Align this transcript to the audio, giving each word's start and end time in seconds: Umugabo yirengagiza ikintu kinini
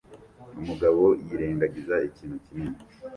Umugabo 0.59 1.03
yirengagiza 1.27 1.95
ikintu 2.09 2.37
kinini 2.45 2.79